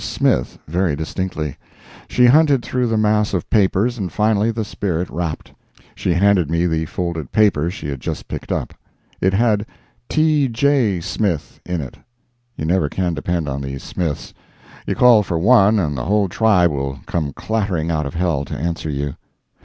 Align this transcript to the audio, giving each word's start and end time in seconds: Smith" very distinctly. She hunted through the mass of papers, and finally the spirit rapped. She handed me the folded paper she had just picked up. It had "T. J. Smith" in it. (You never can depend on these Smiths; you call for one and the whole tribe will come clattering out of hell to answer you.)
Smith" 0.03 0.57
very 0.67 0.95
distinctly. 0.95 1.57
She 2.07 2.25
hunted 2.25 2.63
through 2.65 2.87
the 2.87 2.97
mass 2.97 3.35
of 3.35 3.47
papers, 3.51 3.99
and 3.99 4.11
finally 4.11 4.49
the 4.49 4.65
spirit 4.65 5.07
rapped. 5.11 5.53
She 5.93 6.15
handed 6.15 6.49
me 6.49 6.65
the 6.65 6.87
folded 6.87 7.31
paper 7.31 7.69
she 7.69 7.87
had 7.87 8.01
just 8.01 8.27
picked 8.27 8.51
up. 8.51 8.73
It 9.21 9.33
had 9.33 9.63
"T. 10.09 10.47
J. 10.47 11.01
Smith" 11.01 11.59
in 11.67 11.81
it. 11.81 11.97
(You 12.57 12.65
never 12.65 12.89
can 12.89 13.13
depend 13.13 13.47
on 13.47 13.61
these 13.61 13.83
Smiths; 13.83 14.33
you 14.87 14.95
call 14.95 15.21
for 15.21 15.37
one 15.37 15.77
and 15.77 15.95
the 15.95 16.05
whole 16.05 16.27
tribe 16.27 16.71
will 16.71 16.97
come 17.05 17.31
clattering 17.33 17.91
out 17.91 18.07
of 18.07 18.15
hell 18.15 18.43
to 18.45 18.55
answer 18.57 18.89
you.) 18.89 19.13